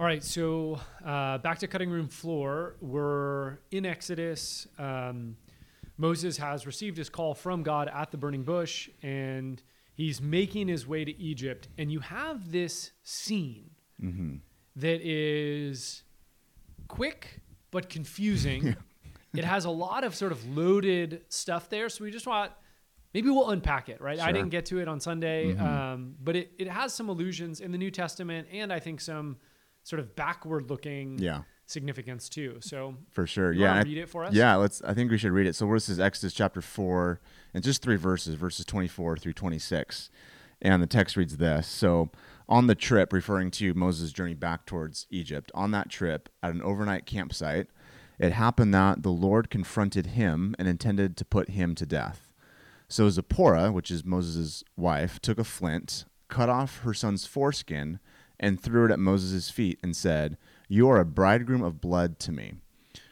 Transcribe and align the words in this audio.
All 0.00 0.06
right, 0.06 0.24
so 0.24 0.80
uh, 1.04 1.38
back 1.38 1.58
to 1.60 1.68
cutting 1.68 1.90
room 1.90 2.08
floor. 2.08 2.76
We're 2.80 3.58
in 3.70 3.86
Exodus. 3.86 4.66
Um, 4.78 5.36
Moses 5.96 6.36
has 6.38 6.66
received 6.66 6.96
his 6.96 7.08
call 7.08 7.34
from 7.34 7.62
God 7.62 7.88
at 7.92 8.10
the 8.10 8.16
burning 8.16 8.42
bush, 8.42 8.88
and 9.02 9.62
he's 9.94 10.20
making 10.20 10.66
his 10.68 10.86
way 10.86 11.04
to 11.04 11.16
Egypt. 11.20 11.68
And 11.78 11.92
you 11.92 12.00
have 12.00 12.50
this 12.50 12.90
scene 13.04 13.70
that 14.76 15.00
is 15.06 16.02
quick 16.88 17.40
but 17.70 17.88
confusing. 17.88 18.74
it 19.36 19.44
has 19.44 19.66
a 19.66 19.70
lot 19.70 20.02
of 20.04 20.14
sort 20.16 20.32
of 20.32 20.44
loaded 20.56 21.22
stuff 21.28 21.68
there. 21.68 21.88
So 21.88 22.02
we 22.02 22.10
just 22.10 22.26
want 22.26 22.50
maybe 23.14 23.28
we'll 23.30 23.50
unpack 23.50 23.88
it, 23.88 24.00
right? 24.00 24.18
I 24.18 24.32
didn't 24.32 24.50
get 24.50 24.66
to 24.66 24.80
it 24.80 24.88
on 24.88 24.98
Sunday, 24.98 25.54
um, 25.56 26.14
but 26.24 26.34
it, 26.34 26.52
it 26.58 26.66
has 26.68 26.92
some 26.94 27.08
allusions 27.10 27.60
in 27.60 27.70
the 27.70 27.78
New 27.78 27.90
Testament 27.90 28.48
and 28.50 28.72
I 28.72 28.80
think 28.80 29.00
some 29.00 29.36
sort 29.82 30.00
of 30.00 30.14
backward 30.16 30.70
looking 30.70 31.18
Yeah. 31.18 31.42
significance 31.66 32.28
too. 32.28 32.58
So 32.60 32.96
For 33.10 33.26
sure. 33.26 33.52
You 33.52 33.62
yeah. 33.62 33.74
I- 33.74 33.82
read 33.82 33.98
it 33.98 34.08
for 34.08 34.24
us? 34.24 34.34
Yeah, 34.34 34.54
let's 34.56 34.82
I 34.82 34.94
think 34.94 35.10
we 35.10 35.18
should 35.18 35.32
read 35.32 35.46
it. 35.46 35.54
So 35.54 35.70
this 35.72 35.88
is 35.88 35.98
Exodus 36.00 36.32
chapter 36.34 36.60
4 36.60 37.20
and 37.54 37.62
just 37.64 37.82
three 37.82 37.96
verses, 37.96 38.34
verses 38.34 38.64
24 38.64 39.16
through 39.16 39.32
26. 39.34 40.10
And 40.60 40.82
the 40.82 40.86
text 40.86 41.16
reads 41.16 41.38
this. 41.38 41.66
So 41.66 42.10
on 42.48 42.66
the 42.66 42.74
trip 42.74 43.12
referring 43.12 43.50
to 43.52 43.74
Moses' 43.74 44.12
journey 44.12 44.34
back 44.34 44.66
towards 44.66 45.06
Egypt, 45.10 45.50
on 45.54 45.70
that 45.72 45.88
trip 45.90 46.28
at 46.42 46.52
an 46.52 46.62
overnight 46.62 47.06
campsite, 47.06 47.66
it 48.18 48.32
happened 48.32 48.72
that 48.74 49.02
the 49.02 49.10
Lord 49.10 49.50
confronted 49.50 50.08
him 50.08 50.54
and 50.58 50.68
intended 50.68 51.16
to 51.16 51.24
put 51.24 51.50
him 51.50 51.74
to 51.74 51.86
death. 51.86 52.32
So 52.88 53.08
Zipporah, 53.08 53.72
which 53.72 53.90
is 53.90 54.04
Moses' 54.04 54.62
wife, 54.76 55.18
took 55.20 55.38
a 55.38 55.44
flint, 55.44 56.04
cut 56.28 56.48
off 56.48 56.80
her 56.80 56.94
son's 56.94 57.26
foreskin, 57.26 57.98
and 58.38 58.60
threw 58.60 58.84
it 58.84 58.90
at 58.90 58.98
Moses' 58.98 59.50
feet 59.50 59.78
and 59.82 59.96
said, 59.96 60.36
You 60.68 60.88
are 60.88 60.98
a 60.98 61.04
bridegroom 61.04 61.62
of 61.62 61.80
blood 61.80 62.18
to 62.20 62.32
me. 62.32 62.54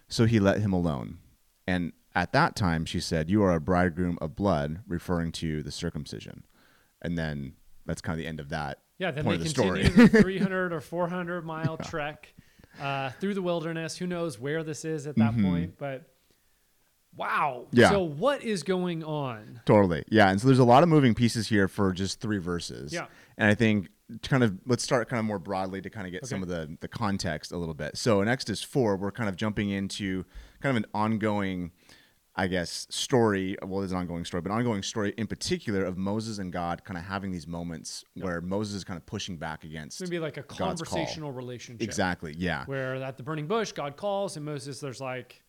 So 0.08 0.24
he 0.24 0.40
let 0.40 0.60
him 0.60 0.72
alone. 0.72 1.18
And 1.66 1.92
at 2.14 2.32
that 2.32 2.56
time, 2.56 2.84
she 2.84 3.00
said, 3.00 3.30
You 3.30 3.42
are 3.42 3.52
a 3.52 3.60
bridegroom 3.60 4.18
of 4.20 4.34
blood, 4.34 4.80
referring 4.86 5.32
to 5.32 5.62
the 5.62 5.70
circumcision. 5.70 6.44
And 7.00 7.16
then 7.16 7.54
that's 7.86 8.00
kind 8.00 8.14
of 8.14 8.22
the 8.22 8.28
end 8.28 8.40
of 8.40 8.48
that 8.50 8.78
yeah, 9.00 9.10
then 9.10 9.24
point 9.24 9.40
they 9.40 9.48
of 9.48 9.54
the 9.54 9.62
story. 9.62 9.82
continue 9.84 10.08
the 10.08 10.22
300 10.22 10.72
or 10.74 10.80
400 10.80 11.44
mile 11.44 11.78
trek 11.78 12.34
uh, 12.80 13.10
through 13.18 13.32
the 13.34 13.42
wilderness. 13.42 13.96
Who 13.96 14.06
knows 14.06 14.38
where 14.38 14.62
this 14.62 14.84
is 14.84 15.06
at 15.06 15.16
that 15.16 15.40
point, 15.40 15.78
but 15.78 16.10
wow. 17.16 17.64
Mm-hmm. 17.68 17.78
Yeah. 17.80 17.90
So 17.90 18.02
what 18.02 18.42
is 18.42 18.62
going 18.62 19.02
on? 19.02 19.62
Totally. 19.64 20.04
Yeah. 20.10 20.28
And 20.28 20.38
so 20.38 20.46
there's 20.46 20.58
a 20.58 20.64
lot 20.64 20.82
of 20.82 20.90
moving 20.90 21.14
pieces 21.14 21.48
here 21.48 21.66
for 21.66 21.92
just 21.92 22.20
three 22.20 22.38
verses. 22.38 22.92
Yeah. 22.92 23.06
And 23.38 23.50
I 23.50 23.54
think 23.54 23.88
kind 24.22 24.42
of 24.42 24.58
let's 24.66 24.82
start 24.82 25.08
kind 25.08 25.18
of 25.18 25.24
more 25.26 25.38
broadly 25.38 25.80
to 25.80 25.90
kind 25.90 26.06
of 26.06 26.12
get 26.12 26.26
some 26.26 26.42
of 26.42 26.48
the 26.48 26.76
the 26.80 26.88
context 26.88 27.52
a 27.52 27.56
little 27.56 27.74
bit. 27.74 27.96
So 27.96 28.20
in 28.22 28.28
Exodus 28.28 28.62
4, 28.62 28.96
we're 28.96 29.12
kind 29.12 29.28
of 29.28 29.36
jumping 29.36 29.70
into 29.70 30.24
kind 30.60 30.76
of 30.76 30.82
an 30.82 30.88
ongoing 30.94 31.70
I 32.36 32.46
guess 32.46 32.86
story, 32.90 33.56
well, 33.62 33.82
it's 33.82 33.92
an 33.92 33.98
ongoing 33.98 34.24
story, 34.24 34.40
but 34.40 34.52
ongoing 34.52 34.82
story 34.82 35.12
in 35.18 35.26
particular 35.26 35.84
of 35.84 35.98
Moses 35.98 36.38
and 36.38 36.52
God 36.52 36.84
kind 36.84 36.96
of 36.96 37.04
having 37.04 37.32
these 37.32 37.46
moments 37.46 38.04
where 38.14 38.40
Moses 38.40 38.76
is 38.76 38.84
kind 38.84 38.96
of 38.96 39.04
pushing 39.04 39.36
back 39.36 39.64
against 39.64 40.00
Maybe 40.00 40.18
like 40.20 40.36
a 40.36 40.42
God's 40.42 40.56
call. 40.58 40.68
conversational 40.68 41.32
relationship. 41.32 41.82
Exactly. 41.82 42.34
Yeah. 42.38 42.64
Where 42.66 42.94
at 42.94 43.16
the 43.16 43.24
burning 43.24 43.46
bush, 43.46 43.72
God 43.72 43.96
calls, 43.96 44.36
and 44.36 44.46
Moses, 44.46 44.80
there's 44.80 45.00
like 45.00 45.42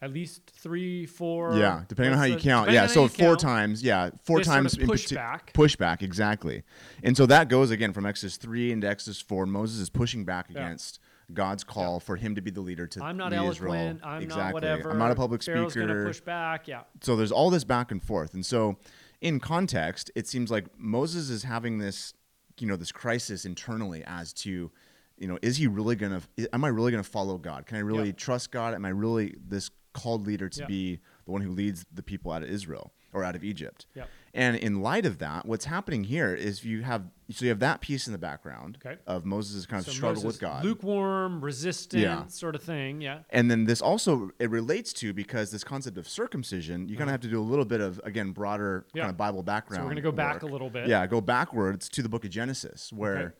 at 0.00 0.12
least 0.12 0.42
three, 0.50 1.06
four. 1.06 1.56
Yeah, 1.56 1.82
depending 1.88 2.12
on 2.12 2.18
how 2.18 2.24
you 2.24 2.36
count. 2.36 2.70
Yeah, 2.70 2.86
so 2.86 3.08
four 3.08 3.28
count, 3.30 3.40
times. 3.40 3.82
Yeah, 3.82 4.10
four 4.24 4.38
This 4.38 4.46
sort 4.46 4.54
times 4.56 4.74
of 4.74 4.80
pushback. 4.80 5.52
Pushback, 5.54 6.02
exactly. 6.02 6.62
And 7.02 7.16
so 7.16 7.26
that 7.26 7.48
goes 7.48 7.70
again 7.70 7.92
from 7.92 8.06
Exodus 8.06 8.36
three 8.36 8.70
into 8.70 8.88
Exodus 8.88 9.20
four. 9.20 9.46
Moses 9.46 9.80
is 9.80 9.90
pushing 9.90 10.24
back 10.24 10.46
Yeah. 10.50 10.60
against 10.66 11.00
God's 11.34 11.64
call 11.64 12.00
for 12.00 12.16
him 12.16 12.34
to 12.36 12.40
be 12.40 12.50
the 12.50 12.60
leader 12.60 12.86
to 12.86 13.02
I'm 13.02 13.16
not 13.16 13.32
eloquent. 13.32 13.56
Israel. 13.56 13.98
I'm 14.04 14.22
exactly. 14.22 14.44
not 14.44 14.54
whatever. 14.54 14.90
I'm 14.90 14.98
not 14.98 15.10
a 15.10 15.14
public 15.14 15.42
Pharaoh's 15.42 15.72
speaker. 15.72 15.86
gonna 15.88 16.06
push 16.06 16.20
back. 16.20 16.68
Yeah. 16.68 16.82
So 17.02 17.16
there's 17.16 17.32
all 17.32 17.50
this 17.50 17.64
back 17.64 17.90
and 17.90 18.02
forth. 18.02 18.34
And 18.34 18.46
so 18.46 18.78
in 19.20 19.40
context, 19.40 20.10
it 20.14 20.26
seems 20.26 20.50
like 20.50 20.66
Moses 20.78 21.28
is 21.28 21.42
having 21.42 21.78
this, 21.78 22.14
you 22.58 22.66
know, 22.66 22.76
this 22.76 22.92
crisis 22.92 23.44
internally 23.44 24.02
as 24.06 24.32
to, 24.34 24.70
you 25.18 25.26
know, 25.26 25.38
is 25.42 25.56
he 25.56 25.66
really 25.66 25.96
going 25.96 26.18
to, 26.36 26.54
am 26.54 26.64
I 26.64 26.68
really 26.68 26.92
going 26.92 27.02
to 27.02 27.10
follow 27.10 27.36
God? 27.36 27.66
Can 27.66 27.76
I 27.76 27.80
really 27.80 28.06
Yeah. 28.06 28.12
trust 28.12 28.50
God? 28.52 28.72
Am 28.74 28.84
I 28.84 28.90
really 28.90 29.34
this 29.44 29.70
called 29.98 30.26
leader 30.26 30.48
to 30.48 30.60
Yeah. 30.60 30.66
be 30.66 31.00
the 31.24 31.30
one 31.32 31.42
who 31.42 31.50
leads 31.50 31.84
the 31.92 32.02
people 32.02 32.30
out 32.32 32.42
of 32.42 32.48
Israel 32.48 32.92
or 33.12 33.24
out 33.24 33.34
of 33.36 33.42
Egypt? 33.44 33.86
Yeah. 33.94 34.04
And 34.34 34.56
in 34.56 34.82
light 34.82 35.06
of 35.06 35.18
that, 35.18 35.46
what's 35.46 35.64
happening 35.64 36.04
here 36.04 36.34
is 36.34 36.62
you 36.64 36.82
have, 36.82 37.04
so 37.30 37.44
you 37.44 37.48
have 37.48 37.58
that 37.60 37.80
piece 37.80 38.06
in 38.06 38.12
the 38.12 38.18
background 38.18 38.78
Okay. 38.84 38.98
of 39.06 39.24
Moses' 39.24 39.64
kind 39.66 39.80
of 39.80 39.86
So 39.86 39.92
struggle 39.92 40.22
Moses, 40.22 40.26
with 40.26 40.40
God. 40.40 40.64
lukewarm, 40.64 41.40
resistant, 41.42 42.02
Yeah. 42.02 42.26
sort 42.26 42.54
of 42.54 42.62
thing. 42.62 43.00
Yeah. 43.00 43.20
And 43.30 43.50
then 43.50 43.64
this 43.64 43.80
also 43.80 44.30
it 44.38 44.50
relates 44.50 44.92
to 44.94 45.12
because 45.12 45.50
this 45.50 45.64
concept 45.64 45.96
of 45.98 46.06
circumcision, 46.08 46.88
you 46.88 46.96
kind 46.96 47.08
of 47.08 47.12
have 47.12 47.22
to 47.22 47.28
do 47.28 47.40
a 47.40 47.42
little 47.42 47.64
bit 47.64 47.80
of 47.80 48.00
again 48.04 48.32
broader 48.32 48.84
Uh-huh. 48.88 49.00
Kind 49.00 49.10
of 49.10 49.16
Bible 49.16 49.42
background. 49.42 49.80
So 49.80 49.84
we're 49.84 49.90
gonna 49.90 50.00
go 50.02 50.12
back 50.12 50.34
work. 50.34 50.42
a 50.42 50.46
little 50.46 50.70
bit. 50.70 50.86
Yeah, 50.88 51.06
go 51.06 51.20
backwards 51.20 51.88
to 51.90 52.02
the 52.02 52.08
book 52.08 52.24
of 52.24 52.30
Genesis, 52.30 52.92
where 52.92 53.34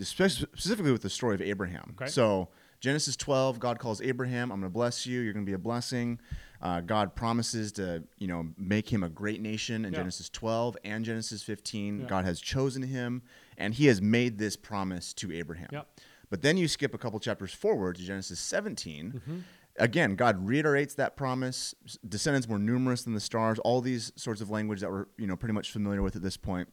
spec- 0.00 0.30
specifically 0.30 0.92
with 0.92 1.02
the 1.02 1.10
story 1.10 1.34
of 1.34 1.42
Abraham. 1.42 1.94
Okay. 2.00 2.10
So 2.10 2.48
Genesis 2.82 3.16
12, 3.16 3.60
God 3.60 3.78
calls 3.78 4.02
Abraham, 4.02 4.50
"I'm 4.50 4.60
going 4.60 4.70
to 4.70 4.74
bless 4.74 5.06
you. 5.06 5.20
You're 5.20 5.32
going 5.32 5.46
to 5.46 5.50
be 5.50 5.54
a 5.54 5.58
blessing." 5.58 6.18
Uh, 6.60 6.80
God 6.80 7.14
promises 7.14 7.72
to, 7.72 8.02
you 8.18 8.26
know, 8.26 8.48
make 8.58 8.92
him 8.92 9.02
a 9.02 9.08
great 9.08 9.40
nation 9.40 9.84
in 9.84 9.92
Yeah. 9.92 10.00
Genesis 10.00 10.28
12 10.28 10.76
and 10.84 11.04
Genesis 11.04 11.42
15. 11.42 12.00
Yeah. 12.00 12.06
God 12.06 12.24
has 12.24 12.40
chosen 12.40 12.82
him, 12.82 13.22
and 13.56 13.72
He 13.72 13.86
has 13.86 14.02
made 14.02 14.38
this 14.38 14.56
promise 14.56 15.14
to 15.14 15.32
Abraham. 15.32 15.68
Yep. 15.72 16.00
But 16.28 16.42
then 16.42 16.56
you 16.56 16.66
skip 16.66 16.92
a 16.92 16.98
couple 16.98 17.20
chapters 17.20 17.52
forward 17.52 17.96
to 17.96 18.02
Genesis 18.02 18.40
17. 18.40 19.12
Mm-hmm. 19.12 19.38
Again, 19.78 20.16
God 20.16 20.46
reiterates 20.46 20.94
that 20.94 21.16
promise. 21.16 21.74
Descendants 22.08 22.48
more 22.48 22.58
numerous 22.58 23.02
than 23.04 23.14
the 23.14 23.20
stars. 23.20 23.58
All 23.60 23.80
these 23.80 24.12
sorts 24.16 24.40
of 24.40 24.50
language 24.50 24.80
that 24.80 24.90
we're 24.90 25.06
you 25.16 25.26
know 25.28 25.36
pretty 25.36 25.54
much 25.54 25.70
familiar 25.70 26.02
with 26.02 26.16
at 26.16 26.22
this 26.22 26.36
point. 26.36 26.68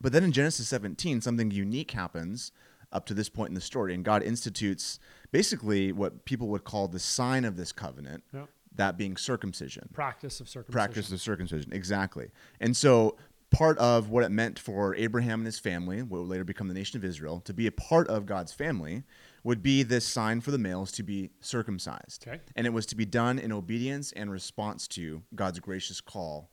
But 0.00 0.12
then 0.12 0.24
in 0.24 0.32
Genesis 0.32 0.66
17, 0.68 1.20
something 1.20 1.50
unique 1.50 1.90
happens 1.90 2.52
up 2.90 3.06
to 3.06 3.14
this 3.14 3.28
point 3.28 3.48
in 3.48 3.54
the 3.54 3.60
story, 3.60 3.94
and 3.94 4.04
God 4.04 4.22
institutes 4.22 4.98
basically 5.32 5.90
what 5.92 6.24
people 6.24 6.48
would 6.48 6.62
call 6.64 6.86
the 6.88 6.98
sign 7.00 7.44
of 7.44 7.56
this 7.56 7.72
covenant, 7.72 8.22
Yep. 8.32 8.48
that 8.76 8.96
being 8.96 9.16
circumcision 9.16 9.88
Practice 9.92 10.40
of 10.40 10.48
circumcision. 10.48 10.72
practice 10.72 11.12
of 11.12 11.20
circumcision 11.20 11.72
exactly 11.72 12.30
and 12.60 12.74
so 12.76 13.16
part 13.50 13.76
of 13.76 14.08
what 14.08 14.24
it 14.24 14.30
meant 14.30 14.58
for 14.58 14.94
abraham 14.94 15.40
and 15.40 15.46
his 15.46 15.58
family 15.58 16.00
what 16.02 16.20
would 16.22 16.28
later 16.30 16.44
become 16.44 16.68
the 16.68 16.74
nation 16.74 16.96
of 16.96 17.04
israel 17.04 17.38
to 17.40 17.52
be 17.52 17.66
a 17.66 17.72
part 17.72 18.08
of 18.08 18.24
god's 18.24 18.50
family 18.52 19.02
would 19.44 19.62
be 19.62 19.82
this 19.82 20.06
sign 20.06 20.40
for 20.40 20.52
the 20.52 20.58
males 20.58 20.90
to 20.92 21.02
be 21.02 21.28
circumcised 21.40 22.24
Okay. 22.26 22.40
and 22.56 22.66
it 22.66 22.70
was 22.70 22.86
to 22.86 22.96
be 22.96 23.04
done 23.04 23.38
in 23.38 23.52
obedience 23.52 24.10
and 24.12 24.30
response 24.32 24.88
to 24.88 25.22
god's 25.34 25.60
gracious 25.60 26.00
call 26.00 26.48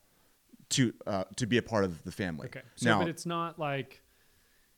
to 0.69 0.93
uh, 1.07 1.23
to 1.37 1.47
be 1.47 1.57
a 1.57 1.61
part 1.63 1.85
of 1.85 2.03
the 2.03 2.11
family 2.11 2.47
Okay. 2.47 2.61
So, 2.75 2.89
now 2.89 2.99
but 2.99 3.07
it's 3.07 3.25
not 3.25 3.57
like 3.57 4.01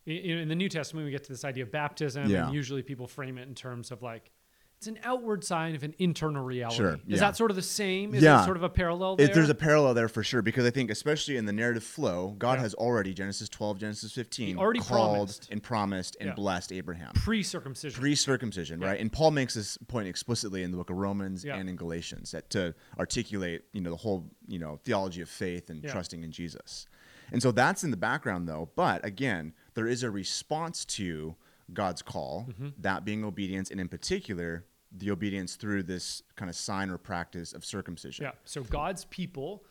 in, 0.05 0.47
the 0.47 0.55
New 0.55 0.69
Testament, 0.69 1.05
we 1.05 1.11
get 1.11 1.23
to 1.25 1.31
this 1.31 1.45
idea 1.45 1.63
of 1.63 1.71
baptism, 1.71 2.29
Yeah. 2.29 2.45
and 2.45 2.53
usually 2.55 2.81
people 2.81 3.07
frame 3.07 3.37
it 3.37 3.47
in 3.47 3.55
terms 3.55 3.91
of 3.91 4.01
like 4.01 4.31
it's 4.77 4.87
an 4.87 4.97
outward 5.03 5.43
sign 5.43 5.75
of 5.75 5.83
an 5.83 5.93
internal 5.99 6.43
reality. 6.43 6.77
Sure, 6.77 6.99
Is 7.07 7.19
that 7.19 7.37
sort 7.37 7.51
of 7.51 7.55
the 7.55 7.61
same? 7.61 8.15
Is 8.15 8.23
Yeah. 8.23 8.41
it 8.41 8.45
sort 8.45 8.57
of 8.57 8.63
a 8.63 8.69
parallel 8.69 9.15
there? 9.15 9.27
It, 9.27 9.33
there's 9.35 9.47
a 9.47 9.53
parallel 9.53 9.93
there 9.93 10.07
for 10.07 10.23
sure 10.23 10.41
because 10.41 10.65
I 10.65 10.71
think, 10.71 10.89
especially 10.89 11.37
in 11.37 11.45
the 11.45 11.53
narrative 11.53 11.83
flow, 11.83 12.31
God 12.39 12.53
Yeah. 12.57 12.61
has 12.63 12.73
already 12.73 13.13
Genesis 13.13 13.47
12, 13.47 13.77
Genesis 13.77 14.11
15, 14.11 14.47
He 14.47 14.55
already 14.55 14.79
called 14.79 15.17
promised. 15.17 15.49
and 15.51 15.61
promised 15.61 16.17
and 16.19 16.29
Yeah. 16.29 16.33
blessed 16.33 16.71
Abraham. 16.73 17.11
pre-circumcision. 17.13 18.01
pre-circumcision, 18.01 18.81
Yeah. 18.81 18.87
right? 18.87 18.99
And 18.99 19.11
Paul 19.11 19.29
makes 19.29 19.53
this 19.53 19.77
point 19.87 20.07
explicitly 20.07 20.63
in 20.63 20.71
the 20.71 20.77
book 20.77 20.89
of 20.89 20.97
Romans 20.97 21.45
Yeah. 21.45 21.57
and 21.57 21.69
in 21.69 21.75
Galatians 21.75 22.31
that 22.31 22.49
to 22.49 22.73
articulate, 22.97 23.61
you 23.73 23.81
know, 23.81 23.91
the 23.91 23.97
whole, 23.97 24.31
you 24.47 24.57
know, 24.57 24.77
theology 24.83 25.21
of 25.21 25.29
faith 25.29 25.69
and 25.69 25.83
Yeah. 25.83 25.91
trusting 25.91 26.23
in 26.23 26.31
Jesus. 26.31 26.87
And 27.31 27.39
so 27.39 27.51
that's 27.51 27.83
in 27.83 27.91
the 27.91 27.97
background 27.97 28.47
though, 28.47 28.71
but 28.75 29.05
again, 29.05 29.53
there 29.73 29.87
is 29.87 30.03
a 30.03 30.11
response 30.11 30.85
to 30.85 31.35
God's 31.73 32.01
call, 32.01 32.47
Mm-hmm. 32.49 32.69
that 32.79 33.05
being 33.05 33.23
obedience 33.23 33.71
and 33.71 33.79
in 33.79 33.87
particular 33.87 34.65
the 34.97 35.09
obedience 35.09 35.55
through 35.55 35.83
this 35.83 36.21
kind 36.35 36.49
of 36.49 36.55
sign 36.55 36.89
or 36.89 36.97
practice 36.97 37.53
of 37.53 37.63
circumcision. 37.63 38.25
Yeah. 38.25 38.31
So 38.43 38.61
God's 38.61 39.05
people, 39.05 39.63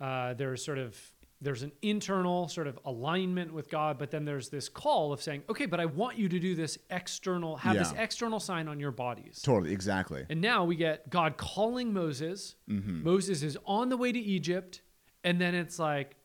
uh, 0.00 0.34
there's 0.34 0.64
sort 0.64 0.78
of 0.78 0.96
there's 1.40 1.62
an 1.62 1.70
internal 1.82 2.48
sort 2.48 2.66
of 2.66 2.78
alignment 2.86 3.52
with 3.52 3.68
God, 3.70 3.98
but 3.98 4.10
then 4.10 4.24
there's 4.24 4.48
this 4.48 4.70
call 4.70 5.12
of 5.12 5.20
saying, 5.20 5.42
okay, 5.50 5.66
but 5.66 5.78
I 5.78 5.84
want 5.84 6.16
you 6.16 6.30
to 6.30 6.38
do 6.38 6.54
this 6.54 6.78
external, 6.90 7.56
have 7.58 7.76
this 7.76 7.92
external 7.98 8.40
sign 8.40 8.68
on 8.68 8.80
your 8.80 8.90
bodies. 8.90 9.40
Totally, 9.42 9.70
exactly. 9.72 10.24
And 10.30 10.40
now 10.40 10.64
we 10.64 10.76
get 10.76 11.10
God 11.10 11.36
calling 11.36 11.92
Moses. 11.92 12.56
Mm-hmm. 12.70 13.04
Moses 13.04 13.42
is 13.42 13.58
on 13.66 13.90
the 13.90 13.98
way 13.98 14.12
to 14.12 14.18
Egypt, 14.18 14.80
and 15.24 15.38
then 15.38 15.54
it's 15.54 15.78
like, 15.78 16.16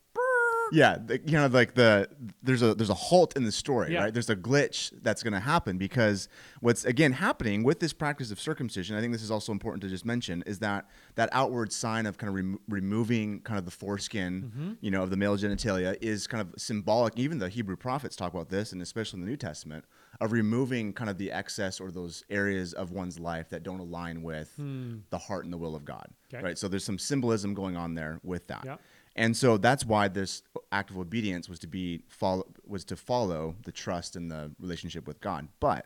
yeah, 0.72 0.98
the, 1.04 1.20
you 1.26 1.34
know, 1.34 1.48
like 1.48 1.74
the 1.76 2.08
there's 2.44 2.62
a 2.62 2.74
there's 2.76 2.90
a 2.90 2.94
halt 2.96 3.36
in 3.36 3.44
the 3.44 3.52
story, 3.52 3.94
Yeah. 3.94 4.04
right? 4.04 4.14
There's 4.14 4.30
a 4.30 4.36
glitch 4.36 4.92
that's 5.02 5.24
going 5.24 5.34
to 5.34 5.40
happen 5.40 5.78
because 5.78 6.30
what's 6.60 6.86
again 6.86 7.12
happening 7.12 7.64
with 7.64 7.80
this 7.80 7.94
practice 7.94 8.32
of 8.32 8.40
circumcision. 8.40 8.96
I 8.96 9.02
think 9.02 9.14
this 9.14 9.22
is 9.24 9.32
also 9.32 9.52
important 9.52 9.82
to 9.84 9.90
just 9.90 10.06
mention 10.06 10.44
is 10.46 10.60
that 10.60 10.86
that 11.16 11.30
outward 11.32 11.72
sign 11.74 12.06
of 12.06 12.18
kind 12.18 12.30
of 12.30 12.36
remo- 12.36 12.60
removing 12.70 13.42
kind 13.42 13.58
of 13.58 13.66
the 13.66 13.72
foreskin, 13.72 14.52
Mm-hmm. 14.52 14.72
you 14.82 14.92
know, 14.92 15.04
of 15.04 15.10
the 15.10 15.18
male 15.18 15.38
genitalia 15.38 15.98
is 16.02 16.28
kind 16.28 16.42
of 16.42 16.54
symbolic. 16.58 17.18
Even 17.18 17.38
the 17.40 17.50
Hebrew 17.50 17.76
prophets 17.76 18.16
talk 18.16 18.34
about 18.34 18.50
this, 18.50 18.72
and 18.72 18.82
especially 18.82 19.20
in 19.20 19.26
the 19.26 19.30
New 19.30 19.38
Testament, 19.38 19.86
of 20.20 20.32
removing 20.32 20.94
kind 20.94 21.10
of 21.10 21.18
the 21.18 21.32
excess 21.32 21.80
or 21.80 21.92
those 21.92 22.24
areas 22.30 22.74
of 22.74 22.92
one's 22.92 23.20
life 23.20 23.50
that 23.50 23.64
don't 23.64 23.80
align 23.80 24.22
with 24.24 24.54
the 24.58 25.18
heart 25.18 25.46
and 25.46 25.54
the 25.54 25.58
will 25.58 25.76
of 25.76 25.86
God, 25.86 26.06
Hmm. 26.32 26.36
Okay. 26.38 26.44
right? 26.46 26.58
So 26.58 26.68
there's 26.68 26.84
some 26.84 26.98
symbolism 27.00 27.54
going 27.54 27.76
on 27.76 27.96
there 27.96 28.20
with 28.24 28.48
that. 28.48 28.64
Yeah. 28.66 28.78
And 29.16 29.36
so 29.36 29.58
that's 29.58 29.86
why 29.86 30.08
this 30.08 30.42
act 30.72 30.90
of 30.90 30.98
obedience 30.98 31.50
was 31.50 31.60
to 31.60 31.68
be 31.68 32.04
follow 32.08 32.48
was 32.66 32.86
to 32.86 32.96
follow 32.96 33.56
the 33.66 33.72
trust 33.72 34.16
and 34.16 34.32
the 34.32 34.52
relationship 34.60 35.08
with 35.08 35.20
God. 35.20 35.50
But 35.60 35.86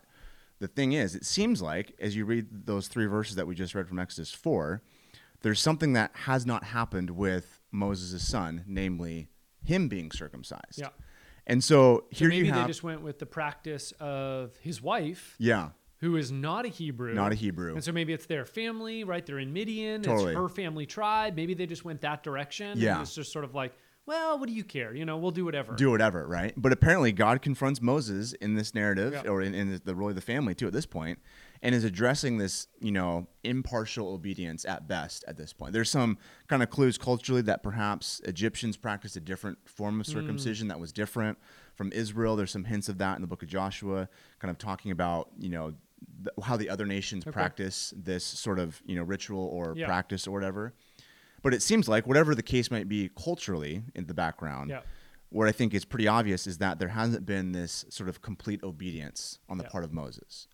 the 0.58 0.68
thing 0.68 0.92
is, 0.92 1.14
it 1.14 1.24
seems 1.24 1.60
like 1.60 1.94
as 1.98 2.16
you 2.16 2.24
read 2.24 2.66
those 2.66 2.88
three 2.88 3.06
verses 3.06 3.36
that 3.36 3.46
we 3.46 3.54
just 3.54 3.74
read 3.74 3.88
from 3.88 3.98
Exodus 3.98 4.32
four, 4.32 4.82
there's 5.42 5.60
something 5.60 5.92
that 5.94 6.12
has 6.14 6.46
not 6.46 6.64
happened 6.64 7.10
with 7.10 7.60
Moses' 7.70 8.26
son, 8.26 8.64
namely 8.66 9.28
him 9.64 9.88
being 9.88 10.10
circumcised. 10.12 10.78
Yeah. 10.78 10.88
And 11.46 11.62
so 11.62 11.76
So 11.86 12.04
here 12.10 12.28
maybe 12.28 12.46
you 12.46 12.52
they 12.52 12.64
just 12.66 12.82
went 12.82 13.02
with 13.02 13.18
the 13.18 13.26
practice 13.26 13.92
of 14.00 14.56
his 14.58 14.82
wife, 14.82 15.36
yeah, 15.38 15.70
who 16.00 16.16
is 16.16 16.30
not 16.30 16.66
a 16.66 16.68
Hebrew. 16.68 17.14
not 17.14 17.32
a 17.32 17.34
Hebrew. 17.34 17.72
And 17.74 17.82
so 17.82 17.90
maybe 17.92 18.12
it's 18.12 18.26
their 18.26 18.44
family, 18.44 19.02
right? 19.04 19.24
They're 19.24 19.38
in 19.38 19.52
Midian. 19.52 20.02
Totally. 20.02 20.32
It's 20.32 20.38
her 20.38 20.48
family 20.48 20.86
tribe. 20.86 21.34
Maybe 21.36 21.54
they 21.54 21.66
just 21.66 21.84
went 21.84 22.00
that 22.02 22.22
direction. 22.22 22.78
Yeah. 22.78 22.94
And 22.94 23.02
it's 23.02 23.14
just 23.14 23.32
sort 23.32 23.44
of 23.44 23.54
like, 23.54 23.72
well, 24.04 24.38
what 24.38 24.46
do 24.48 24.54
you 24.54 24.62
care? 24.62 24.94
You 24.94 25.04
know, 25.04 25.16
we'll 25.16 25.32
do 25.32 25.44
whatever. 25.44 25.74
do 25.74 25.90
whatever, 25.90 26.28
right? 26.28 26.52
But 26.56 26.72
apparently, 26.72 27.10
God 27.12 27.42
confronts 27.42 27.82
Moses 27.82 28.34
in 28.34 28.54
this 28.54 28.72
narrative, 28.74 29.12
Yeah. 29.24 29.30
or 29.30 29.42
in, 29.42 29.52
in 29.52 29.80
the 29.84 29.94
really 29.96 30.12
the 30.12 30.20
family 30.20 30.54
too, 30.54 30.68
at 30.68 30.72
this 30.72 30.86
point, 30.86 31.18
and 31.60 31.74
is 31.74 31.82
addressing 31.82 32.38
this, 32.38 32.68
you 32.80 32.92
know, 32.92 33.26
impartial 33.42 34.08
obedience 34.10 34.64
at 34.64 34.86
best. 34.86 35.24
At 35.26 35.36
this 35.36 35.52
point, 35.52 35.72
there's 35.72 35.90
some 35.90 36.18
kind 36.46 36.62
of 36.62 36.70
clues 36.70 36.98
culturally 36.98 37.42
that 37.42 37.64
perhaps 37.64 38.20
Egyptians 38.24 38.76
practiced 38.76 39.16
a 39.16 39.20
different 39.20 39.58
form 39.68 39.94
Hmm. 39.94 40.00
of 40.02 40.06
circumcision 40.06 40.68
that 40.68 40.78
was 40.78 40.92
different 40.92 41.38
from 41.74 41.90
Israel. 41.90 42.36
There's 42.36 42.52
some 42.52 42.64
hints 42.64 42.88
of 42.88 42.98
that 42.98 43.16
in 43.16 43.22
the 43.22 43.26
Book 43.28 43.42
of 43.42 43.48
Joshua, 43.48 44.08
kind 44.38 44.50
of 44.52 44.58
talking 44.58 44.92
about, 44.92 45.30
you 45.36 45.48
know. 45.48 45.74
Th- 46.24 46.44
How 46.46 46.56
the 46.56 46.68
other 46.70 46.86
nations 46.86 47.24
Okay. 47.24 47.32
practice 47.32 47.92
this 47.96 48.24
sort 48.24 48.58
of 48.58 48.82
you 48.86 48.96
know 48.96 49.02
ritual 49.02 49.44
or 49.46 49.74
Yeah. 49.76 49.86
practice 49.86 50.26
or 50.26 50.32
whatever, 50.32 50.74
but 51.42 51.54
it 51.54 51.62
seems 51.62 51.88
like 51.88 52.06
whatever 52.06 52.34
the 52.34 52.42
case 52.42 52.70
might 52.70 52.88
be 52.88 53.08
culturally 53.16 53.84
in 53.94 54.06
the 54.06 54.14
background, 54.14 54.70
Yeah. 54.70 54.80
what 55.30 55.48
I 55.48 55.52
think 55.52 55.74
is 55.74 55.84
pretty 55.84 56.08
obvious 56.08 56.46
is 56.46 56.58
that 56.58 56.78
there 56.78 56.88
hasn't 56.88 57.26
been 57.26 57.52
this 57.52 57.84
sort 57.88 58.08
of 58.08 58.22
complete 58.22 58.62
obedience 58.62 59.38
on 59.48 59.58
the 59.58 59.64
Yeah. 59.64 59.70
part 59.70 59.84
of 59.84 59.92
Moses. 59.92 60.48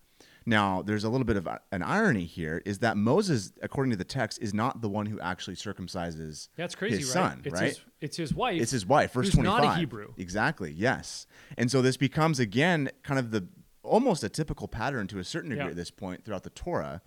Now, 0.45 0.81
there's 0.81 1.05
a 1.05 1.09
little 1.09 1.23
bit 1.25 1.37
of 1.37 1.47
an 1.71 1.81
irony 1.83 2.25
here 2.25 2.61
is 2.65 2.79
that 2.79 2.97
Moses, 2.97 3.53
according 3.61 3.91
to 3.91 3.95
the 3.97 4.03
text, 4.03 4.39
is 4.41 4.53
not 4.53 4.81
the 4.81 4.89
one 4.89 5.05
who 5.05 5.17
actually 5.21 5.55
circumcises 5.55 6.49
That's 6.57 6.75
crazy, 6.75 6.97
his 6.97 7.07
right? 7.07 7.13
son, 7.13 7.41
it's 7.45 7.53
right? 7.53 7.67
His, 7.69 7.81
it's 8.01 8.17
his 8.17 8.33
wife. 8.33 8.61
It's 8.61 8.71
his 8.71 8.85
wife, 8.85 9.13
verse 9.13 9.27
who's 9.27 9.35
25. 9.35 9.63
not 9.63 9.73
a 9.75 9.79
Hebrew. 9.79 10.13
Exactly, 10.17 10.71
yes. 10.73 11.27
And 11.57 11.71
so 11.71 11.81
this 11.81 11.95
becomes, 11.95 12.39
again, 12.41 12.89
kind 13.03 13.19
of 13.21 13.31
the 13.31 13.47
almost 13.93 14.23
a 14.23 14.29
typical 14.29 14.67
pattern 14.67 15.05
to 15.07 15.19
a 15.19 15.23
certain 15.23 15.49
degree 15.51 15.65
Yeah. 15.65 15.69
at 15.69 15.75
this 15.75 15.91
point 15.91 16.25
throughout 16.25 16.43
the 16.43 16.49
Torah 16.49 17.01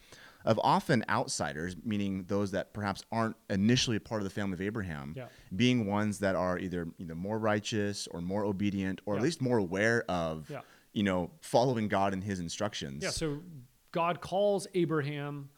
of 0.45 0.61
often 0.63 1.05
outsiders, 1.09 1.75
meaning 1.85 2.23
those 2.29 2.53
that 2.53 2.73
perhaps 2.73 3.03
aren't 3.11 3.35
initially 3.51 3.97
a 3.97 4.01
part 4.01 4.21
of 4.21 4.25
the 4.25 4.31
family 4.31 4.55
of 4.55 4.61
Abraham, 4.61 5.13
Yeah. 5.17 5.27
being 5.55 5.87
ones 5.87 6.21
that 6.21 6.37
are 6.37 6.57
either 6.59 6.87
either 6.99 7.17
more 7.17 7.39
righteous 7.41 8.07
or 8.07 8.21
more 8.21 8.45
obedient 8.45 9.01
or 9.07 9.17
at 9.17 9.23
least 9.23 9.43
more 9.43 9.59
aware 9.59 10.05
of, 10.09 10.49
Yeah. 10.49 10.61
you 10.93 11.03
know, 11.03 11.33
following 11.41 11.89
God 11.89 12.13
and 12.13 12.23
his 12.23 12.39
instructions. 12.39 13.03
Yeah, 13.03 13.11
so 13.11 13.43
God 13.91 14.21
calls 14.21 14.69
Abraham, 14.75 15.49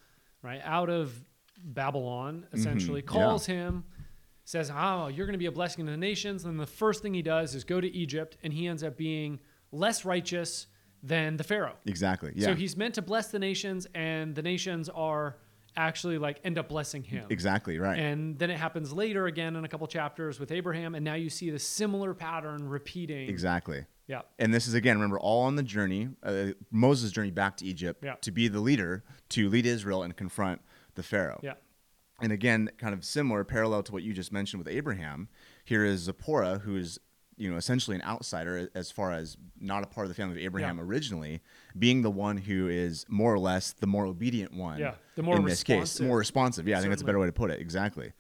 right, 0.43 0.63
out 0.65 0.89
of 0.89 1.23
Babylon, 1.63 2.47
essentially, 2.55 3.03
Mm-hmm. 3.03 3.15
yeah. 3.17 3.25
calls 3.27 3.45
him, 3.47 3.85
says, 4.45 4.71
Oh, 4.75 5.09
you're 5.09 5.27
going 5.27 5.35
to 5.35 5.39
be 5.39 5.47
a 5.47 5.53
blessing 5.53 5.85
to 5.85 5.91
the 5.91 5.97
nations. 5.99 6.45
And 6.47 6.59
the 6.59 6.67
first 6.67 7.03
thing 7.03 7.13
he 7.13 7.21
does 7.21 7.55
is 7.55 7.65
go 7.65 7.81
to 7.83 7.89
Egypt, 7.95 8.39
and 8.43 8.53
he 8.55 8.67
ends 8.67 8.83
up 8.83 8.97
being 8.97 9.41
less 9.73 10.07
righteous 10.07 10.67
than 11.03 11.37
the 11.37 11.45
Pharaoh. 11.45 11.77
Exactly. 11.87 12.33
Yeah. 12.35 12.47
So 12.47 12.55
he's 12.55 12.77
meant 12.77 12.95
to 12.95 13.03
bless 13.03 13.31
the 13.31 13.39
nations, 13.39 13.87
and 13.95 14.35
the 14.35 14.43
nations 14.43 14.89
are 14.89 15.37
actually 15.77 16.19
like 16.19 16.41
end 16.45 16.59
up 16.59 16.69
blessing 16.69 17.05
him. 17.05 17.27
exactly 17.31 17.79
right. 17.79 17.99
And 18.01 18.37
then 18.39 18.51
it 18.51 18.59
happens 18.59 18.93
later 18.93 19.27
again 19.27 19.55
in 19.55 19.65
a 19.65 19.69
couple 19.69 19.87
chapters 19.87 20.41
with 20.41 20.51
Abraham, 20.51 20.95
and 20.97 21.05
now 21.05 21.15
you 21.15 21.31
see 21.31 21.51
the 21.51 21.59
similar 21.59 22.15
pattern 22.15 22.69
repeating. 22.69 23.29
exactly. 23.29 23.85
Yeah. 24.09 24.23
And 24.39 24.53
this 24.55 24.67
is 24.67 24.73
again, 24.75 24.97
remember, 24.97 25.19
all 25.21 25.43
on 25.43 25.55
the 25.57 25.63
journey, 25.63 26.09
uh, 26.23 26.47
Moses' 26.73 27.13
journey 27.13 27.31
back 27.31 27.59
to 27.59 27.67
Egypt 27.67 28.03
Yeah. 28.03 28.15
to 28.23 28.31
be 28.31 28.49
the 28.49 28.59
leader, 28.61 29.05
to 29.31 29.49
lead 29.51 29.67
Israel 29.67 30.03
and 30.03 30.17
confront 30.17 30.63
the 30.95 31.03
Pharaoh. 31.03 31.39
Yeah. 31.45 31.55
And 32.21 32.33
again, 32.33 32.71
kind 32.79 32.95
of 32.95 33.05
similar, 33.05 33.45
parallel 33.45 33.83
to 33.85 33.93
what 33.93 34.03
you 34.03 34.13
just 34.15 34.33
mentioned 34.33 34.65
with 34.65 34.73
Abraham. 34.75 35.29
Here 35.65 35.85
is 35.85 36.01
Zipporah, 36.01 36.61
who 36.61 36.75
is, 36.75 36.99
you 37.39 37.51
know, 37.51 37.57
essentially 37.57 37.95
an 37.97 38.03
outsider 38.03 38.69
as 38.75 38.91
far 38.91 39.13
as 39.13 39.37
not 39.61 39.83
a 39.83 39.87
part 39.87 40.05
of 40.05 40.09
the 40.09 40.15
family 40.15 40.37
of 40.37 40.43
Abraham 40.45 40.77
Yeah. 40.79 40.83
originally, 40.85 41.41
being 41.79 42.03
the 42.03 42.11
one 42.11 42.37
who 42.37 42.69
is 42.69 43.07
more 43.09 43.33
or 43.33 43.39
less 43.39 43.73
the 43.73 43.87
more 43.87 44.05
obedient 44.07 44.53
one. 44.53 44.79
Yeah, 44.81 44.95
the 45.15 45.23
more 45.23 45.37
in 45.37 45.45
this 45.45 45.63
case, 45.63 46.01
more 46.01 46.19
responsive. 46.19 46.67
Yeah, 46.69 46.79
I 46.79 46.81
think 46.81 46.91
that's 46.91 47.03
a 47.03 47.05
better 47.07 47.19
way 47.19 47.27
to 47.27 47.33
put 47.33 47.51
it. 47.51 47.61
Exactly. 47.61 48.13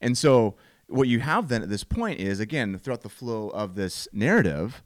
And 0.00 0.18
so, 0.18 0.56
what 0.88 1.08
you 1.08 1.20
have 1.20 1.48
then 1.48 1.62
at 1.62 1.70
this 1.70 1.84
point 1.84 2.20
is 2.20 2.40
again 2.40 2.76
throughout 2.78 3.00
the 3.02 3.08
flow 3.08 3.48
of 3.50 3.74
this 3.74 4.06
narrative 4.12 4.82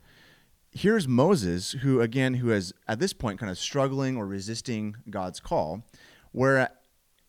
here's 0.70 1.08
Moses, 1.08 1.73
who 1.73 2.00
again, 2.02 2.35
who 2.35 2.52
is 2.52 2.73
at 2.87 3.00
this 3.00 3.12
point 3.14 3.40
kind 3.40 3.50
of 3.50 3.58
struggling 3.58 4.17
or 4.19 4.26
resisting 4.26 4.94
God's 5.08 5.40
call, 5.40 5.82
where 6.31 6.69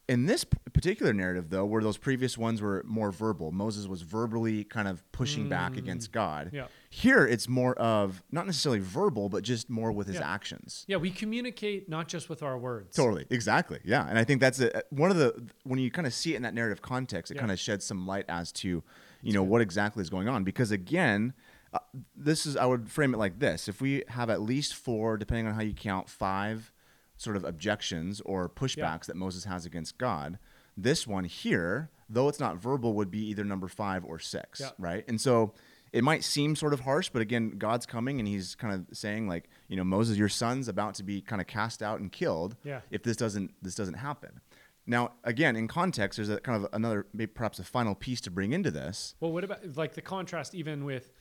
in 0.10 0.26
this 0.26 0.44
particular 0.74 1.14
narrative, 1.14 1.50
though, 1.52 1.66
where 1.66 1.84
those 1.84 1.98
previous 1.98 2.38
ones 2.38 2.62
were 2.62 2.84
more 2.86 3.12
verbal, 3.12 3.52
Moses 3.52 3.86
was 3.88 4.02
verbally 4.02 4.64
kind 4.64 4.88
of 4.88 5.10
pushing 5.12 5.48
back 5.48 5.78
against 5.78 6.12
God. 6.12 6.48
Mm. 6.48 6.54
Yeah. 6.54 6.68
Here, 6.90 7.28
it's 7.28 7.48
more 7.48 7.76
of 7.76 8.24
not 8.32 8.48
necessarily 8.48 8.80
verbal, 8.80 9.30
but 9.30 9.44
just 9.44 9.70
more 9.70 9.92
with 9.92 10.08
his 10.08 10.16
Yeah. 10.18 10.34
actions. 10.34 10.86
Yeah, 10.88 10.98
we 10.98 11.12
communicate 11.12 11.88
not 11.88 12.08
just 12.08 12.28
with 12.28 12.42
our 12.42 12.58
words. 12.58 12.96
Totally, 12.96 13.28
exactly, 13.30 13.80
yeah, 13.86 14.08
and 14.10 14.18
I 14.18 14.24
think 14.24 14.42
that's 14.42 14.60
a, 14.60 14.82
one 14.90 15.12
of 15.12 15.18
the 15.18 15.48
when 15.64 15.78
you 15.80 15.92
kind 15.92 16.08
of 16.08 16.14
see 16.14 16.34
it 16.34 16.38
in 16.38 16.42
that 16.42 16.56
narrative 16.56 16.82
context, 16.82 17.32
it 17.32 17.36
Yeah. 17.36 17.42
kind 17.42 17.52
of 17.52 17.60
sheds 17.60 17.86
some 17.86 18.08
light 18.08 18.26
as 18.28 18.52
to, 18.54 18.84
you 19.22 19.34
know, 19.34 19.44
what 19.44 19.62
exactly 19.62 20.02
is 20.02 20.10
going 20.10 20.28
on. 20.28 20.44
Because 20.44 20.72
again, 20.72 21.34
uh, 21.72 21.80
this 22.16 22.48
is 22.48 22.58
I 22.58 22.66
would 22.66 22.90
frame 22.90 23.14
it 23.14 23.18
like 23.18 23.38
this: 23.38 23.68
if 23.68 23.80
we 23.80 24.04
have 24.08 24.32
at 24.32 24.42
least 24.42 24.74
four, 24.74 25.18
depending 25.18 25.46
on 25.46 25.54
how 25.54 25.62
you 25.62 25.74
count, 25.76 26.10
five 26.10 26.72
sort 27.19 27.36
of 27.36 27.44
objections 27.44 28.21
or 28.25 28.50
pushbacks 28.50 29.06
that 29.06 29.16
Moses 29.16 29.44
has 29.45 29.66
against 29.66 29.98
God, 29.98 30.39
this 30.75 31.06
one 31.06 31.25
here, 31.25 31.89
though 32.10 32.27
it's 32.30 32.39
not 32.39 32.57
verbal, 32.57 32.94
would 32.94 33.12
be 33.12 33.24
either 33.30 33.44
number 33.44 33.68
five 33.68 34.04
or 34.06 34.18
six, 34.19 34.60
Yeah. 34.62 34.69
right? 34.80 35.04
And 35.07 35.19
so 35.19 35.54
it 35.92 36.04
might 36.04 36.24
seem 36.24 36.56
sort 36.56 36.71
of 36.74 36.80
harsh, 36.81 37.10
but 37.10 37.21
again, 37.21 37.57
God's 37.57 37.86
coming 37.86 38.19
and 38.19 38.27
he's 38.27 38.56
kind 38.56 38.74
of 38.74 38.98
saying 38.98 39.27
like, 39.27 39.50
you 39.68 39.75
know, 39.75 39.83
Moses, 39.83 40.18
your 40.18 40.30
son's 40.30 40.68
about 40.68 40.95
to 40.95 41.04
be 41.04 41.19
kind 41.21 41.42
of 41.42 41.48
cast 41.48 41.83
out 41.83 42.00
and 42.00 42.12
killed 42.12 42.56
Yeah. 42.63 42.81
if 42.89 43.04
this 43.04 43.18
doesn't 43.18 43.51
this 43.62 43.75
doesn't 43.75 43.96
happen. 43.96 44.39
Now, 44.88 45.12
again, 45.24 45.55
in 45.55 45.67
context, 45.67 46.17
there's 46.17 46.29
a 46.29 46.39
kind 46.39 46.63
of 46.63 46.70
another, 46.74 47.05
maybe 47.13 47.27
perhaps 47.27 47.60
a 47.60 47.63
final 47.63 47.94
piece 47.94 48.22
to 48.22 48.32
bring 48.32 48.53
into 48.53 48.72
this. 48.72 49.13
Well, 49.20 49.32
what 49.32 49.44
about 49.44 49.75
like 49.75 49.94
the 49.94 50.01
contrast 50.01 50.55
even 50.55 50.84
with 50.86 51.12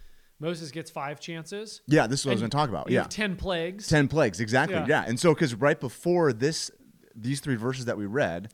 Moses 0.40 0.70
gets 0.70 0.90
five 0.90 1.18
chances? 1.20 1.82
Yeah, 1.86 2.06
this 2.06 2.20
is 2.20 2.26
what 2.26 2.32
I 2.32 2.34
was 2.34 2.40
going 2.42 2.50
to 2.50 2.56
talk 2.56 2.68
about. 2.68 2.90
Yeah, 2.90 3.04
ten 3.04 3.36
plagues. 3.36 3.88
ten 3.88 4.08
plagues, 4.08 4.40
exactly. 4.40 4.76
Yeah. 4.76 4.86
Yeah, 4.88 5.04
and 5.06 5.18
so 5.18 5.34
because 5.34 5.54
right 5.54 5.78
before 5.78 6.32
this, 6.32 6.70
these 7.14 7.40
three 7.40 7.56
verses 7.56 7.86
that 7.86 7.98
we 7.98 8.06
read, 8.06 8.52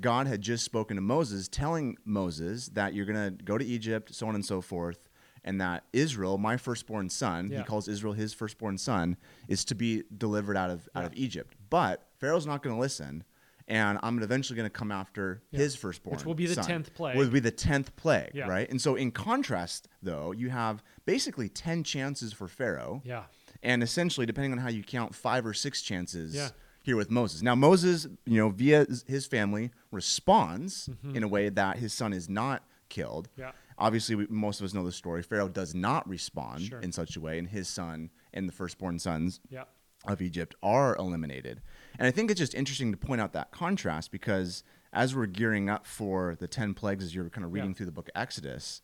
God 0.00 0.26
had 0.26 0.40
just 0.40 0.64
spoken 0.64 0.96
to 0.96 1.00
Moses, 1.02 1.46
telling 1.48 1.96
Moses 2.04 2.68
that 2.70 2.94
you're 2.94 3.06
going 3.06 3.36
to 3.36 3.44
go 3.44 3.56
to 3.58 3.64
Egypt, 3.64 4.14
so 4.14 4.26
on 4.26 4.34
and 4.34 4.44
so 4.44 4.60
forth, 4.60 5.08
and 5.44 5.60
that 5.60 5.84
Israel, 5.92 6.38
my 6.38 6.56
firstborn 6.56 7.08
son, 7.08 7.50
Yeah. 7.50 7.58
he 7.58 7.64
calls 7.64 7.86
Israel 7.86 8.12
his 8.14 8.32
firstborn 8.34 8.78
son, 8.78 9.16
is 9.46 9.64
to 9.66 9.74
be 9.74 10.02
delivered 10.16 10.56
out 10.56 10.70
of 10.70 10.88
out 10.94 11.04
of 11.04 11.12
Egypt. 11.14 11.54
But 11.70 12.02
Pharaoh's 12.18 12.46
not 12.46 12.62
going 12.62 12.74
to 12.74 12.80
listen. 12.80 13.24
And 13.68 13.98
I'm 14.02 14.22
eventually 14.22 14.56
going 14.56 14.66
to 14.66 14.70
come 14.70 14.92
after 14.92 15.42
Yeah. 15.50 15.58
his 15.58 15.74
firstborn, 15.74 16.16
Which 16.16 16.24
will 16.24 16.34
be 16.34 16.46
the 16.46 16.54
son, 16.54 16.64
10th 16.84 16.94
plague. 16.94 17.16
Will 17.16 17.28
be 17.28 17.40
the 17.40 17.50
tenth 17.50 17.94
plague, 17.96 18.30
Yeah. 18.32 18.46
right? 18.46 18.68
And 18.70 18.80
so, 18.80 18.94
in 18.94 19.10
contrast, 19.10 19.88
though, 20.02 20.30
you 20.32 20.50
have 20.50 20.82
basically 21.04 21.48
ten 21.48 21.82
chances 21.82 22.32
for 22.32 22.46
Pharaoh, 22.46 23.02
Yeah. 23.04 23.24
and 23.64 23.82
essentially, 23.82 24.24
depending 24.24 24.52
on 24.52 24.58
how 24.58 24.68
you 24.68 24.84
count, 24.84 25.14
five 25.16 25.44
or 25.44 25.52
six 25.52 25.82
chances 25.82 26.34
Yeah. 26.34 26.50
here 26.82 26.94
with 26.96 27.10
Moses. 27.10 27.42
Now, 27.42 27.56
Moses, 27.56 28.06
you 28.24 28.36
know, 28.38 28.50
via 28.50 28.86
his 29.08 29.26
family, 29.26 29.72
responds 29.90 30.88
Mm-hmm. 30.88 31.16
in 31.16 31.22
a 31.24 31.28
way 31.28 31.48
that 31.48 31.78
his 31.78 31.92
son 31.92 32.12
is 32.12 32.28
not 32.28 32.62
killed. 32.88 33.28
Yeah. 33.36 33.50
Obviously, 33.78 34.14
we, 34.14 34.26
most 34.30 34.60
of 34.60 34.64
us 34.64 34.72
know 34.72 34.84
the 34.84 34.92
story. 34.92 35.22
Pharaoh 35.22 35.48
does 35.48 35.74
not 35.74 36.08
respond 36.08 36.62
Sure. 36.62 36.80
in 36.80 36.92
such 36.92 37.16
a 37.16 37.20
way, 37.20 37.38
and 37.38 37.48
his 37.48 37.68
son 37.68 38.10
and 38.32 38.48
the 38.48 38.52
firstborn 38.52 38.98
sons 39.00 39.40
Yeah. 39.50 39.64
Of 40.06 40.22
Egypt 40.22 40.54
are 40.62 40.96
eliminated. 40.96 41.60
And 41.98 42.06
I 42.06 42.10
think 42.10 42.30
it's 42.30 42.38
just 42.40 42.54
interesting 42.54 42.90
to 42.92 42.96
point 42.98 43.20
out 43.20 43.32
that 43.32 43.50
contrast 43.50 44.10
because 44.12 44.62
as 44.92 45.14
we're 45.14 45.26
gearing 45.26 45.68
up 45.68 45.86
for 45.86 46.36
the 46.38 46.48
10 46.48 46.74
plagues, 46.74 47.04
as 47.04 47.14
you're 47.14 47.28
kind 47.30 47.44
of 47.44 47.52
reading 47.52 47.70
Yeah. 47.70 47.76
through 47.76 47.86
the 47.86 47.92
book 47.92 48.08
of 48.14 48.20
Exodus, 48.20 48.80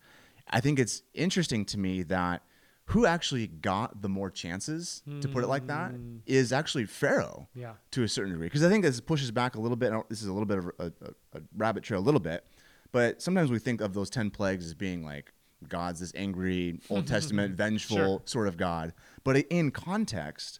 I 0.48 0.60
think 0.60 0.78
it's 0.78 1.02
interesting 1.14 1.64
to 1.66 1.78
me 1.78 2.02
that 2.04 2.42
who 2.86 3.06
actually 3.06 3.46
got 3.46 4.02
the 4.02 4.08
more 4.08 4.28
chances, 4.28 5.02
to 5.20 5.28
put 5.28 5.44
it 5.44 5.46
like 5.46 5.68
that, 5.68 5.92
hmm. 5.92 6.16
is 6.26 6.52
actually 6.52 6.84
Pharaoh 6.84 7.48
Yeah. 7.54 7.74
to 7.92 8.02
a 8.02 8.08
certain 8.08 8.32
degree. 8.32 8.48
Because 8.48 8.64
I 8.64 8.68
think 8.68 8.82
this 8.84 9.00
pushes 9.00 9.30
back 9.30 9.54
a 9.54 9.60
little 9.60 9.76
bit. 9.76 9.92
This 10.10 10.20
is 10.20 10.26
a 10.26 10.32
little 10.32 10.46
bit 10.46 10.58
of 10.58 10.66
a, 10.78 10.92
a, 11.06 11.38
a 11.38 11.42
rabbit 11.56 11.84
trail, 11.84 12.00
a 12.00 12.02
little 12.02 12.20
bit. 12.20 12.44
But 12.90 13.22
sometimes 13.22 13.50
we 13.50 13.58
think 13.60 13.80
of 13.80 13.94
those 13.94 14.10
10 14.10 14.30
plagues 14.30 14.66
as 14.66 14.74
being 14.74 15.02
like 15.04 15.32
God's 15.68 16.00
this 16.00 16.12
angry, 16.16 16.80
Old 16.90 17.06
Testament, 17.14 17.54
vengeful 17.54 17.96
Sure. 17.96 18.22
sort 18.24 18.48
of 18.48 18.56
God. 18.56 18.92
But 19.24 19.36
in 19.36 19.70
context, 19.70 20.58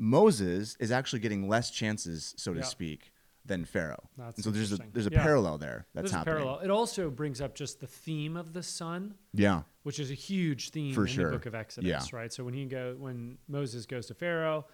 Moses 0.00 0.76
is 0.80 0.90
actually 0.90 1.18
getting 1.20 1.46
less 1.48 1.70
chances, 1.70 2.34
so 2.38 2.54
to 2.54 2.60
Yeah. 2.60 2.64
speak, 2.64 3.12
than 3.44 3.64
Pharaoh. 3.64 4.08
So 4.38 4.50
there's 4.50 4.72
a 4.72 4.78
there's 4.92 5.06
a 5.06 5.10
Yeah. 5.10 5.22
parallel 5.22 5.58
there 5.58 5.86
that's 5.92 6.04
There's 6.04 6.12
a 6.12 6.16
happening. 6.18 6.36
parallel. 6.36 6.58
It 6.60 6.70
also 6.70 7.10
brings 7.10 7.40
up 7.40 7.54
just 7.54 7.80
the 7.80 7.86
theme 7.86 8.36
of 8.36 8.52
the 8.54 8.62
son, 8.62 9.14
Yeah. 9.34 9.62
which 9.82 9.98
is 10.00 10.10
a 10.10 10.14
huge 10.14 10.70
theme 10.70 10.94
For 10.94 11.02
in 11.02 11.06
sure. 11.08 11.30
the 11.30 11.36
book 11.36 11.46
of 11.46 11.54
Exodus, 11.54 11.88
Yeah. 12.12 12.16
right? 12.18 12.32
So 12.32 12.44
when 12.44 12.54
he 12.54 12.64
go 12.66 12.96
when 12.98 13.38
Moses 13.48 13.86
goes 13.86 14.06
to 14.06 14.14
Pharaoh, 14.14 14.66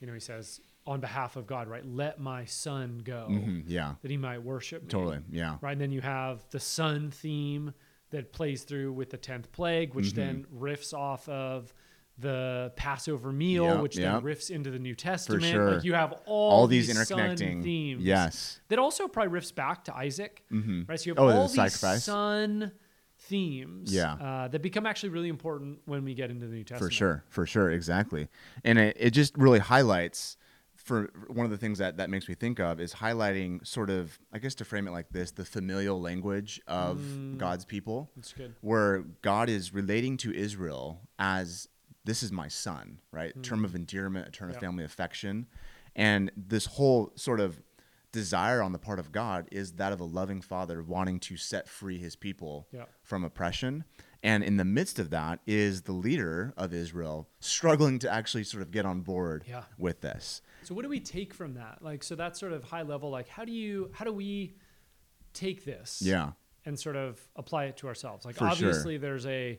you 0.00 0.06
know, 0.06 0.14
he 0.14 0.20
says 0.20 0.60
on 0.86 1.00
behalf 1.00 1.36
of 1.36 1.46
God, 1.46 1.68
right? 1.68 1.84
Let 1.84 2.18
my 2.20 2.44
son 2.44 2.98
go 3.04 3.26
Mhm, 3.30 3.64
Yeah. 3.66 3.96
that 4.02 4.10
he 4.10 4.16
might 4.16 4.38
worship 4.42 4.82
me. 4.82 4.88
Totally. 4.88 5.20
Yeah. 5.30 5.58
Right. 5.60 5.72
And 5.72 5.80
then 5.80 5.90
you 5.92 6.00
have 6.02 6.48
the 6.50 6.60
son 6.60 7.10
theme 7.10 7.72
that 8.10 8.32
plays 8.32 8.62
through 8.64 8.92
with 8.94 9.10
the 9.10 9.18
10th 9.18 9.52
plague, 9.52 9.92
which 9.94 10.08
Mm-hmm. 10.14 10.16
then 10.16 10.44
riffs 10.46 10.92
off 10.94 11.28
of 11.28 11.74
the 12.20 12.72
Passover 12.76 13.30
meal, 13.32 13.64
Yeah, 13.64 13.80
which 13.80 13.96
yeah. 13.96 14.12
then 14.14 14.22
riffs 14.22 14.50
into 14.50 14.70
the 14.70 14.78
New 14.78 14.94
Testament. 14.94 15.44
sure. 15.44 15.74
Like 15.74 15.84
you 15.84 15.94
have 15.94 16.12
all, 16.26 16.50
All 16.50 16.66
these 16.66 16.86
son 17.08 17.18
interconnecting 17.18 17.62
themes. 17.62 18.02
Yes. 18.04 18.60
That 18.68 18.78
also 18.80 19.06
probably 19.08 19.38
riffs 19.38 19.54
back 19.54 19.84
to 19.84 19.96
Isaac. 19.96 20.42
Mhm. 20.52 20.88
Right. 20.88 20.98
So 20.98 21.06
you 21.06 21.14
have 21.14 21.18
Oh, 21.22 21.28
the 21.28 21.34
all 21.36 21.46
these 21.46 21.54
sacrifice. 21.54 22.04
son 22.04 22.72
themes 23.20 23.92
Yeah. 23.92 24.14
uh, 24.14 24.48
that 24.48 24.62
become 24.62 24.86
actually 24.86 25.10
really 25.10 25.28
important 25.28 25.80
when 25.86 26.04
we 26.04 26.14
get 26.14 26.30
into 26.30 26.46
the 26.46 26.54
New 26.54 26.64
Testament. 26.64 26.92
For 26.92 26.96
sure, 26.96 27.24
for 27.28 27.46
sure, 27.46 27.70
exactly. 27.70 28.28
And 28.64 28.78
it, 28.78 28.96
it 28.98 29.10
just 29.10 29.36
really 29.36 29.58
highlights 29.58 30.36
for 30.74 31.10
one 31.26 31.44
of 31.44 31.50
the 31.50 31.58
things 31.58 31.78
that 31.78 31.96
that 31.98 32.08
makes 32.08 32.28
me 32.28 32.34
think 32.34 32.58
of 32.60 32.80
is 32.80 32.94
highlighting 32.94 33.66
sort 33.66 33.90
of 33.90 34.18
I 34.32 34.38
guess 34.38 34.54
to 34.56 34.64
frame 34.64 34.86
it 34.88 34.92
like 34.92 35.10
this, 35.10 35.32
the 35.32 35.44
familial 35.44 36.00
language 36.00 36.60
of 36.66 36.98
Mm. 36.98 37.36
God's 37.38 37.64
people 37.64 38.10
That's 38.16 38.32
good. 38.32 38.54
where 38.60 39.00
God 39.22 39.48
is 39.50 39.74
relating 39.74 40.16
to 40.18 40.32
Israel 40.32 41.00
as 41.18 41.68
this 42.08 42.22
is 42.22 42.32
my 42.32 42.48
son, 42.48 43.00
right? 43.12 43.32
Term 43.42 43.64
of 43.64 43.74
endearment, 43.74 44.26
a 44.28 44.30
term 44.30 44.48
Mm. 44.48 44.52
Yeah. 44.52 44.56
of 44.56 44.60
family 44.62 44.84
affection. 44.84 45.46
And 45.94 46.30
this 46.36 46.66
whole 46.66 47.12
sort 47.16 47.40
of 47.40 47.60
desire 48.12 48.62
on 48.62 48.72
the 48.72 48.78
part 48.78 48.98
of 48.98 49.12
God 49.12 49.46
is 49.52 49.72
that 49.72 49.92
of 49.92 50.00
a 50.00 50.04
loving 50.04 50.40
father 50.40 50.82
wanting 50.82 51.20
to 51.20 51.36
set 51.36 51.68
free 51.68 51.98
his 51.98 52.16
people 52.16 52.66
Yeah. 52.72 52.86
from 53.02 53.22
oppression. 53.24 53.84
And 54.22 54.42
in 54.42 54.56
the 54.56 54.64
midst 54.64 54.98
of 54.98 55.10
that 55.10 55.40
is 55.46 55.82
the 55.82 55.92
leader 55.92 56.54
of 56.56 56.72
Israel 56.72 57.28
struggling 57.40 57.98
to 58.00 58.10
actually 58.10 58.44
sort 58.44 58.62
of 58.62 58.70
get 58.70 58.86
on 58.86 59.02
board 59.02 59.44
Yeah. 59.46 59.64
with 59.76 60.00
this. 60.00 60.40
So 60.64 60.74
what 60.74 60.82
do 60.82 60.88
we 60.88 61.00
take 61.00 61.34
from 61.34 61.54
that? 61.54 61.82
Like, 61.82 62.02
so 62.02 62.14
that's 62.14 62.40
sort 62.40 62.52
of 62.52 62.64
high 62.64 62.82
level. 62.82 63.10
Like, 63.10 63.28
how 63.28 63.44
do 63.44 63.52
you, 63.52 63.90
how 63.94 64.04
do 64.06 64.12
we 64.12 64.56
take 65.34 65.64
this? 65.64 66.00
Yeah. 66.02 66.32
and 66.64 66.78
sort 66.78 66.96
of 66.96 67.18
apply 67.36 67.64
it 67.66 67.76
to 67.78 67.86
ourselves. 67.88 68.26
Like 68.26 68.34
For 68.34 68.40
sure. 68.40 68.48
obviously 68.50 68.98
there's 68.98 69.24
a 69.26 69.58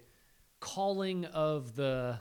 calling 0.60 1.26
of 1.26 1.76
the 1.76 2.20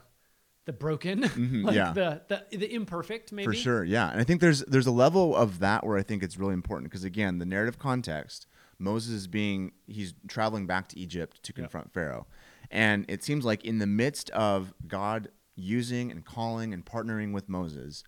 the 0.69 0.73
broken, 0.73 1.23
Mhm, 1.23 1.63
like 1.69 1.75
yeah. 1.75 1.91
the, 1.93 2.21
the 2.29 2.57
the 2.57 2.73
imperfect 2.73 3.31
maybe. 3.31 3.45
For 3.45 3.53
sure, 3.53 3.83
yeah. 3.83 4.11
And 4.11 4.21
I 4.21 4.23
think 4.23 4.39
there's 4.41 4.59
there's 4.65 4.87
a 4.87 4.91
level 5.05 5.35
of 5.35 5.59
that 5.59 5.85
where 5.85 5.97
I 5.97 6.03
think 6.03 6.23
it's 6.23 6.37
really 6.37 6.53
important 6.53 6.89
because 6.91 7.03
again, 7.03 7.39
the 7.39 7.45
narrative 7.45 7.77
context, 7.79 8.47
Moses 8.77 9.11
is 9.13 9.27
being 9.27 9.71
he's 9.87 10.13
traveling 10.27 10.65
back 10.67 10.87
to 10.89 10.99
Egypt 10.99 11.41
to 11.43 11.51
Yeah. 11.53 11.61
confront 11.63 11.91
Pharaoh. 11.93 12.25
And 12.71 13.05
it 13.07 13.23
seems 13.23 13.43
like 13.45 13.65
in 13.65 13.79
the 13.79 13.87
midst 13.87 14.29
of 14.31 14.73
God 14.87 15.29
using 15.55 16.11
and 16.11 16.23
calling 16.23 16.73
and 16.73 16.85
partnering 16.85 17.33
with 17.33 17.49
Moses, 17.49 18.03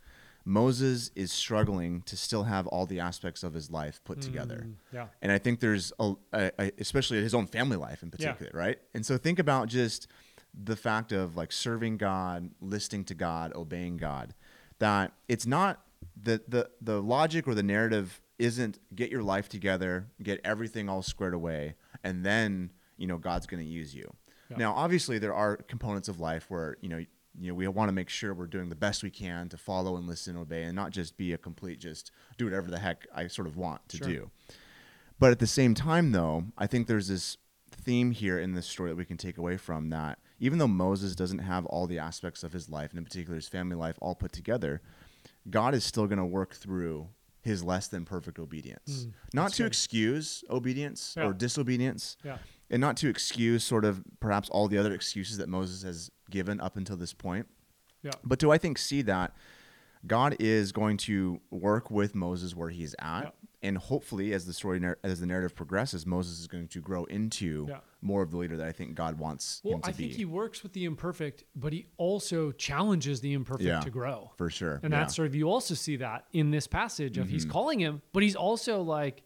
Moses 0.45 1.11
is 1.15 1.31
struggling 1.31 2.01
to 2.03 2.15
still 2.17 2.43
have 2.43 2.65
all 2.67 2.85
the 2.85 2.99
aspects 2.99 3.43
of 3.43 3.53
his 3.53 3.69
life 3.69 4.01
put 4.03 4.21
together. 4.21 4.63
Mm, 4.67 4.75
yeah. 4.93 5.07
And 5.21 5.31
I 5.31 5.37
think 5.37 5.59
there's 5.59 5.93
a, 5.99 6.13
a, 6.33 6.51
a 6.59 6.71
especially 6.79 7.21
his 7.21 7.33
own 7.33 7.47
family 7.47 7.77
life 7.77 8.01
in 8.03 8.11
Yeah. 8.17 8.31
particular, 8.33 8.51
right? 8.53 8.79
And 8.93 9.05
so 9.05 9.17
think 9.17 9.39
about 9.39 9.67
just 9.67 10.07
the 10.53 10.75
fact 10.75 11.11
of 11.11 11.35
like 11.35 11.51
serving 11.51 11.97
God, 11.97 12.51
listening 12.59 13.05
to 13.05 13.13
God, 13.13 13.53
obeying 13.55 13.97
God. 13.97 14.33
That 14.79 15.13
it's 15.27 15.45
not 15.45 15.81
the 16.21 16.41
the 16.47 16.69
the 16.81 17.01
logic 17.01 17.47
or 17.47 17.55
the 17.55 17.63
narrative 17.63 18.21
isn't 18.39 18.79
get 18.95 19.11
your 19.11 19.21
life 19.23 19.47
together, 19.47 20.07
get 20.21 20.41
everything 20.43 20.89
all 20.89 21.01
squared 21.03 21.33
away, 21.33 21.75
and 22.03 22.25
then 22.25 22.71
you 22.97 23.07
know 23.07 23.17
God's 23.17 23.45
going 23.47 23.63
to 23.63 23.69
use 23.69 23.93
you. 23.93 24.11
Yeah. 24.49 24.57
Now, 24.57 24.73
obviously, 24.73 25.19
there 25.19 25.33
are 25.33 25.55
components 25.57 26.09
of 26.09 26.19
life 26.19 26.49
where 26.49 26.75
you 26.81 26.89
know 26.89 26.97
you 26.97 27.47
know 27.49 27.53
we 27.53 27.67
want 27.67 27.87
to 27.89 27.93
make 27.93 28.09
sure 28.09 28.33
we're 28.33 28.47
doing 28.47 28.69
the 28.69 28.75
best 28.75 29.03
we 29.03 29.11
can 29.11 29.47
to 29.49 29.57
follow 29.57 29.95
and 29.95 30.07
listen 30.07 30.35
and 30.35 30.41
obey, 30.41 30.63
and 30.63 30.75
not 30.75 30.91
just 30.91 31.15
be 31.17 31.31
a 31.33 31.37
complete 31.37 31.79
just 31.79 32.11
do 32.37 32.45
whatever 32.45 32.69
the 32.69 32.79
heck 32.79 33.05
I 33.15 33.27
sort 33.27 33.47
of 33.47 33.55
want 33.55 33.87
to 33.89 33.97
Sure. 33.97 34.07
do. 34.07 34.31
But 35.19 35.31
at 35.31 35.39
the 35.39 35.47
same 35.47 35.75
time, 35.75 36.11
though, 36.11 36.45
I 36.57 36.65
think 36.65 36.87
there's 36.87 37.07
this 37.07 37.37
theme 37.69 38.11
here 38.11 38.39
in 38.39 38.53
this 38.53 38.65
story 38.65 38.89
that 38.89 38.95
we 38.95 39.05
can 39.05 39.17
take 39.17 39.37
away 39.37 39.55
from 39.55 39.89
that 39.91 40.19
even 40.41 40.57
though 40.59 40.67
Moses 40.67 41.15
doesn't 41.15 41.39
have 41.39 41.65
all 41.67 41.85
the 41.87 41.99
aspects 41.99 42.43
of 42.43 42.51
his 42.51 42.67
life, 42.69 42.89
and 42.89 42.97
in 42.97 43.05
particular 43.05 43.35
his 43.35 43.47
family 43.47 43.75
life, 43.75 43.95
all 44.01 44.15
put 44.15 44.31
together, 44.33 44.81
God 45.49 45.73
is 45.73 45.83
still 45.85 46.07
going 46.07 46.17
to 46.17 46.25
work 46.25 46.55
through 46.55 47.07
his 47.43 47.63
less 47.63 47.87
than 47.87 48.05
perfect 48.05 48.37
obedience. 48.39 49.05
Mm, 49.05 49.13
not 49.33 49.51
to 49.53 49.63
good. 49.63 49.67
excuse 49.67 50.43
obedience 50.49 51.13
Yeah. 51.15 51.27
or 51.27 51.33
disobedience, 51.33 52.17
Yeah. 52.23 52.39
and 52.69 52.81
not 52.81 52.97
to 52.97 53.07
excuse 53.07 53.63
sort 53.63 53.85
of 53.85 54.03
perhaps 54.19 54.49
all 54.49 54.67
the 54.67 54.77
other 54.77 54.93
excuses 54.93 55.37
that 55.37 55.47
Moses 55.47 55.83
has 55.83 56.11
given 56.29 56.59
up 56.59 56.75
until 56.75 56.97
this 56.97 57.13
point. 57.13 57.47
Yeah. 58.03 58.11
But 58.23 58.39
do 58.39 58.51
I 58.51 58.57
think 58.57 58.77
see 58.79 59.01
that 59.03 59.35
God 60.05 60.35
is 60.39 60.71
going 60.71 60.97
to 60.97 61.39
work 61.51 61.91
with 61.91 62.15
Moses 62.15 62.55
where 62.55 62.69
he's 62.69 62.95
at. 62.97 63.35
And 63.63 63.77
hopefully, 63.77 64.33
as 64.33 64.45
the 64.45 64.53
story 64.53 64.79
nar- 64.79 64.97
as 65.03 65.19
the 65.19 65.25
narrative 65.25 65.55
progresses, 65.55 66.05
Moses 66.05 66.39
is 66.39 66.47
going 66.47 66.67
to 66.69 66.81
grow 66.81 67.05
into 67.05 67.67
Yeah. 67.69 67.79
more 68.01 68.21
of 68.23 68.31
the 68.31 68.37
leader 68.37 68.57
that 68.57 68.67
I 68.67 68.71
think 68.71 68.95
God 68.95 69.19
wants 69.19 69.61
Well, 69.63 69.75
him 69.75 69.81
to 69.81 69.87
be. 69.87 69.89
Well, 69.91 69.93
I 69.93 69.97
think 69.97 70.11
be. 70.11 70.17
he 70.17 70.25
works 70.25 70.63
with 70.63 70.73
the 70.73 70.85
imperfect, 70.85 71.43
but 71.55 71.71
he 71.73 71.85
also 71.97 72.51
challenges 72.51 73.21
the 73.21 73.33
imperfect 73.33 73.67
Yeah. 73.67 73.79
to 73.81 73.89
grow. 73.89 74.31
for 74.37 74.49
sure, 74.49 74.79
And 74.83 74.91
yeah. 74.91 74.99
that's 75.01 75.15
sort 75.15 75.27
of 75.27 75.35
you 75.35 75.49
also 75.49 75.75
see 75.75 75.95
that 75.97 76.25
in 76.33 76.49
this 76.51 76.65
passage 76.67 77.17
of 77.17 77.25
Mm-hmm. 77.25 77.33
he's 77.33 77.45
calling 77.45 77.79
him, 77.79 78.01
but 78.13 78.23
he's 78.23 78.35
also 78.35 78.81
like 78.81 79.21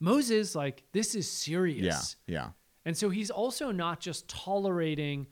Moses, 0.00 0.54
like 0.54 0.84
this 0.92 1.14
is 1.14 1.30
serious. 1.30 2.16
yeah, 2.26 2.34
yeah 2.34 2.50
And 2.84 2.96
so 2.96 3.10
he's 3.10 3.30
also 3.30 3.70
not 3.70 4.00
just 4.00 4.28
tolerating, 4.28 5.26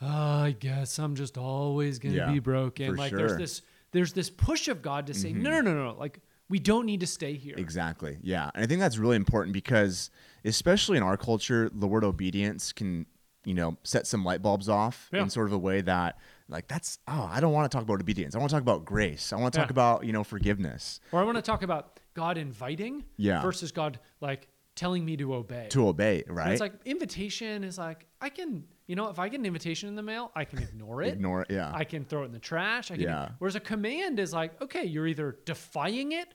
"Oh, 0.00 0.06
I 0.06 0.56
guess 0.58 0.98
I'm 0.98 1.14
just 1.14 1.36
always 1.38 1.98
going 1.98 2.12
to 2.14 2.18
Yeah, 2.20 2.32
be 2.32 2.38
broken. 2.38 2.96
Like 2.96 3.10
sure. 3.10 3.18
there's 3.18 3.36
this 3.36 3.62
there's 3.92 4.12
this 4.12 4.28
push 4.28 4.68
of 4.68 4.82
God 4.82 5.06
to 5.06 5.14
say, 5.14 5.32
no, 5.32 5.48
no, 5.50 5.60
no, 5.62 5.84
no, 5.92 5.94
like 5.98 6.20
we 6.48 6.58
don't 6.58 6.86
need 6.86 7.00
to 7.00 7.06
stay 7.06 7.34
here. 7.34 7.54
Exactly. 7.58 8.18
Yeah. 8.22 8.50
And 8.54 8.62
I 8.64 8.66
think 8.66 8.80
that's 8.80 8.98
really 8.98 9.16
important 9.16 9.52
because 9.52 10.10
especially 10.44 10.96
in 10.96 11.02
our 11.02 11.16
culture, 11.16 11.70
the 11.72 11.86
word 11.88 12.04
obedience 12.04 12.72
can, 12.72 13.06
you 13.44 13.54
know, 13.54 13.76
set 13.82 14.06
some 14.06 14.24
light 14.24 14.42
bulbs 14.42 14.68
off 14.68 15.08
Yeah. 15.12 15.22
in 15.22 15.30
sort 15.30 15.46
of 15.48 15.52
a 15.52 15.58
way 15.58 15.80
that 15.82 16.18
like 16.48 16.68
that's 16.68 16.98
oh, 17.08 17.28
I 17.32 17.40
don't 17.40 17.52
want 17.52 17.70
to 17.70 17.74
talk 17.76 17.82
about 17.82 18.00
obedience. 18.00 18.34
I 18.36 18.38
want 18.38 18.50
to 18.50 18.54
talk 18.54 18.62
about 18.62 18.84
grace. 18.84 19.32
I 19.32 19.36
want 19.36 19.52
to 19.54 19.58
talk 19.58 19.68
Yeah. 19.68 19.72
about, 19.72 20.04
you 20.04 20.12
know, 20.12 20.22
forgiveness. 20.22 21.00
Or 21.10 21.20
I 21.20 21.24
want 21.24 21.36
to 21.36 21.42
talk 21.42 21.62
about 21.62 21.98
God 22.14 22.38
inviting 22.38 23.04
Yeah. 23.16 23.42
versus 23.42 23.72
God 23.72 23.98
like 24.20 24.48
telling 24.76 25.04
me 25.04 25.16
to 25.16 25.34
obey. 25.34 25.66
To 25.70 25.88
obey, 25.88 26.22
And 26.28 26.36
right? 26.36 26.52
It's 26.52 26.60
like 26.60 26.74
invitation 26.84 27.64
is 27.64 27.78
like 27.78 28.06
I 28.20 28.28
can, 28.28 28.64
you 28.86 28.94
know, 28.94 29.08
if 29.08 29.18
I 29.18 29.28
get 29.28 29.40
an 29.40 29.46
invitation 29.46 29.88
in 29.88 29.96
the 29.96 30.02
mail, 30.02 30.30
I 30.36 30.44
can 30.44 30.60
ignore 30.60 31.02
it. 31.02 31.14
Ignore 31.14 31.42
it. 31.42 31.50
Yeah. 31.50 31.72
I 31.74 31.82
can 31.84 32.04
throw 32.04 32.22
it 32.22 32.26
in 32.26 32.32
the 32.32 32.38
trash. 32.38 32.90
I 32.90 32.94
can, 32.94 33.02
Yeah. 33.04 33.30
Whereas 33.38 33.56
a 33.56 33.60
command 33.60 34.20
is 34.20 34.32
like, 34.32 34.60
okay, 34.62 34.84
you're 34.84 35.06
either 35.08 35.38
defying 35.44 36.12
it 36.12 36.28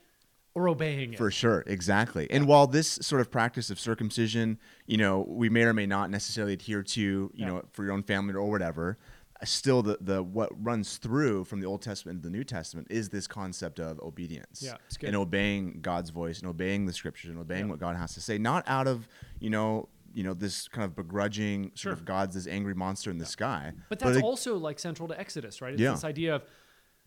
or 0.54 0.68
obeying 0.68 1.14
it. 1.14 1.16
For 1.16 1.30
sure, 1.30 1.64
exactly. 1.66 2.30
And 2.30 2.46
while 2.46 2.66
this 2.66 2.86
sort 3.00 3.22
of 3.22 3.30
practice 3.30 3.70
of 3.70 3.80
circumcision, 3.80 4.58
you 4.86 4.98
know, 4.98 5.24
we 5.26 5.48
may 5.48 5.62
or 5.62 5.72
may 5.72 5.86
not 5.86 6.10
necessarily 6.10 6.52
adhere 6.52 6.82
to, 6.82 7.00
you 7.00 7.30
Yeah. 7.34 7.46
know, 7.46 7.62
for 7.72 7.84
your 7.84 7.92
own 7.94 8.02
family 8.02 8.34
or 8.34 8.50
whatever, 8.50 8.98
Uh, 9.42 9.44
still 9.44 9.82
the 9.82 9.98
the 10.00 10.22
what 10.22 10.50
runs 10.62 10.96
through 10.98 11.44
from 11.44 11.60
the 11.60 11.66
Old 11.66 11.82
Testament 11.82 12.22
to 12.22 12.28
the 12.28 12.32
New 12.36 12.44
Testament 12.44 12.86
is 12.90 13.08
this 13.08 13.26
concept 13.26 13.80
of 13.80 13.98
obedience. 14.00 14.62
Yeah, 14.62 14.76
it's 14.86 14.96
good. 14.96 15.08
And 15.08 15.16
obeying 15.16 15.80
God's 15.82 16.10
voice 16.10 16.38
and 16.38 16.48
obeying 16.48 16.86
the 16.86 16.92
scriptures 16.92 17.30
and 17.30 17.38
obeying 17.38 17.66
Yeah. 17.66 17.70
what 17.72 17.80
God 17.80 17.96
has 17.96 18.14
to 18.14 18.20
say, 18.20 18.38
not 18.38 18.64
out 18.68 18.86
of, 18.86 19.08
you 19.40 19.50
know, 19.50 19.88
you 20.14 20.22
know, 20.22 20.34
this 20.34 20.68
kind 20.68 20.84
of 20.84 20.94
begrudging 20.94 21.64
sort 21.70 21.78
Sure. 21.78 21.92
of 21.92 22.04
God's 22.04 22.34
this 22.34 22.46
angry 22.46 22.74
monster 22.74 23.10
in 23.10 23.18
the 23.18 23.26
sky. 23.26 23.72
But 23.88 23.98
that's 23.98 24.18
it- 24.18 24.22
also 24.24 24.56
like 24.58 24.78
central 24.78 25.08
to 25.08 25.18
Exodus, 25.18 25.60
right? 25.62 25.72
It's 25.72 25.80
Yeah. 25.82 25.92
this 25.92 26.04
idea 26.04 26.36
of 26.36 26.44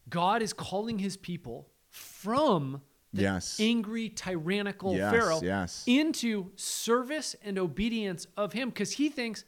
God 0.10 0.42
is 0.42 0.54
calling 0.54 1.00
his 1.00 1.16
people 1.18 1.70
from 1.90 2.82
the 3.14 3.22
Yes. 3.22 3.60
angry, 3.60 4.10
tyrannical 4.10 4.96
Yes, 4.96 5.12
Pharaoh 5.14 5.40
yes. 5.42 5.84
into 5.88 6.52
service 6.58 7.36
and 7.42 7.58
obedience 7.58 8.28
of 8.36 8.54
him 8.54 8.70
because 8.70 8.94
he 8.94 9.08
thinks, 9.08 9.46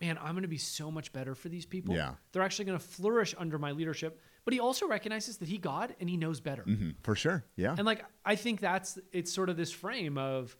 man, 0.00 0.18
I'm 0.18 0.32
going 0.32 0.42
to 0.42 0.48
be 0.48 0.58
so 0.58 0.90
much 0.90 1.12
better 1.12 1.34
for 1.34 1.48
these 1.48 1.66
people. 1.66 1.94
Yeah. 1.94 2.14
They're 2.32 2.42
actually 2.42 2.66
going 2.66 2.78
to 2.78 2.84
flourish 2.84 3.34
under 3.38 3.58
my 3.58 3.72
leadership. 3.72 4.20
But 4.44 4.54
he 4.54 4.60
also 4.60 4.86
recognizes 4.86 5.36
that 5.38 5.48
he 5.48 5.58
God 5.58 5.94
and 6.00 6.08
he 6.08 6.16
knows 6.16 6.40
better. 6.40 6.62
Mhm, 6.62 6.94
for 7.02 7.14
sure. 7.14 7.44
Yeah. 7.56 7.74
And 7.76 7.84
like 7.84 8.04
I 8.24 8.34
think 8.36 8.60
that's 8.60 8.98
it's 9.12 9.32
sort 9.32 9.50
of 9.50 9.56
this 9.56 9.70
frame 9.70 10.16
of 10.16 10.56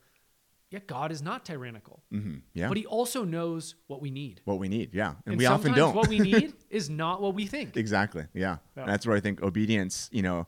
yeah, 0.70 0.80
God 0.86 1.10
is 1.12 1.22
not 1.22 1.46
tyrannical, 1.46 2.02
hmm 2.10 2.36
Yeah. 2.52 2.68
but 2.68 2.76
He 2.76 2.84
also 2.84 3.24
knows 3.24 3.74
what 3.86 4.02
we 4.02 4.10
need. 4.10 4.42
what 4.44 4.58
we 4.58 4.68
need. 4.68 4.92
Yeah. 4.92 5.10
And, 5.24 5.28
And 5.28 5.38
we 5.38 5.46
often 5.46 5.72
don't. 5.72 5.94
what 5.94 6.08
we 6.08 6.18
need 6.30 6.52
is 6.68 6.90
not 6.90 7.22
what 7.22 7.34
we 7.34 7.46
think. 7.46 7.76
exactly. 7.78 8.26
Yeah. 8.34 8.58
Yeah. 8.76 8.82
And 8.82 8.92
that's 8.92 9.06
where 9.06 9.16
I 9.16 9.20
think 9.20 9.42
obedience, 9.42 10.10
you 10.12 10.20
know, 10.20 10.46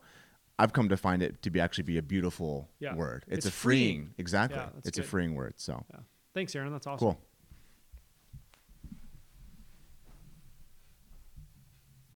I've 0.58 0.74
come 0.74 0.90
to 0.90 0.98
find 0.98 1.22
it 1.22 1.40
to 1.40 1.50
be 1.50 1.58
actually 1.58 1.84
be 1.84 1.96
a 1.96 2.02
beautiful 2.02 2.68
Yeah. 2.80 2.94
word. 2.94 3.24
It's, 3.28 3.46
It's 3.46 3.46
a 3.46 3.50
freeing. 3.50 3.80
freeing. 4.00 4.14
Exactly. 4.18 4.58
Yeah, 4.58 4.68
it's 4.84 4.98
a 4.98 5.02
freeing 5.02 5.34
word. 5.34 5.54
So 5.56 5.82
Yeah. 5.90 6.00
Thanks, 6.34 6.54
Aaron. 6.54 6.70
That's 6.72 6.86
awesome. 6.86 6.98
cool. 6.98 7.20